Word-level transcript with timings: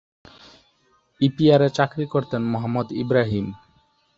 ইপিআরে 1.21 1.69
চাকরি 1.77 2.05
করতেন 2.13 2.41
মোহাম্মদ 2.53 2.87
ইব্রাহিম। 3.01 3.45